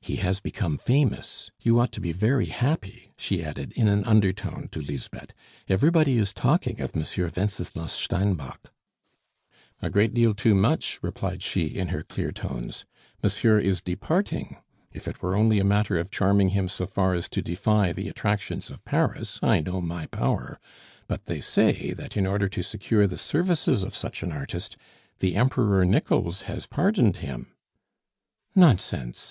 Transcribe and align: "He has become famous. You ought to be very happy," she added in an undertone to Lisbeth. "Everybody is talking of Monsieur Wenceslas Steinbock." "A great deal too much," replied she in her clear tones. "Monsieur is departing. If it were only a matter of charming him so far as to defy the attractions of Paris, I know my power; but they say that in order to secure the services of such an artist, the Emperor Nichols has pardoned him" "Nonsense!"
"He 0.00 0.16
has 0.16 0.40
become 0.40 0.78
famous. 0.78 1.50
You 1.60 1.78
ought 1.78 1.92
to 1.92 2.00
be 2.00 2.10
very 2.12 2.46
happy," 2.46 3.12
she 3.18 3.44
added 3.44 3.72
in 3.72 3.86
an 3.86 4.02
undertone 4.04 4.68
to 4.68 4.80
Lisbeth. 4.80 5.34
"Everybody 5.68 6.16
is 6.16 6.32
talking 6.32 6.80
of 6.80 6.96
Monsieur 6.96 7.30
Wenceslas 7.36 7.92
Steinbock." 7.92 8.72
"A 9.82 9.90
great 9.90 10.14
deal 10.14 10.32
too 10.32 10.54
much," 10.54 10.98
replied 11.02 11.42
she 11.42 11.66
in 11.66 11.88
her 11.88 12.02
clear 12.02 12.32
tones. 12.32 12.86
"Monsieur 13.22 13.58
is 13.58 13.82
departing. 13.82 14.56
If 14.90 15.06
it 15.06 15.20
were 15.20 15.36
only 15.36 15.58
a 15.58 15.64
matter 15.64 15.98
of 15.98 16.10
charming 16.10 16.48
him 16.56 16.70
so 16.70 16.86
far 16.86 17.12
as 17.12 17.28
to 17.28 17.42
defy 17.42 17.92
the 17.92 18.08
attractions 18.08 18.70
of 18.70 18.82
Paris, 18.86 19.38
I 19.42 19.60
know 19.60 19.82
my 19.82 20.06
power; 20.06 20.58
but 21.08 21.26
they 21.26 21.42
say 21.42 21.92
that 21.92 22.16
in 22.16 22.26
order 22.26 22.48
to 22.48 22.62
secure 22.62 23.06
the 23.06 23.18
services 23.18 23.82
of 23.84 23.94
such 23.94 24.22
an 24.22 24.32
artist, 24.32 24.78
the 25.18 25.36
Emperor 25.36 25.84
Nichols 25.84 26.40
has 26.48 26.64
pardoned 26.64 27.18
him" 27.18 27.52
"Nonsense!" 28.64 29.26